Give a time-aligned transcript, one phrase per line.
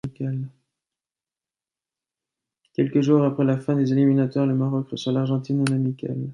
[2.73, 6.17] Quelques jours après la fin des éliminatoires, le Maroc reçoit l'Argentine en amical.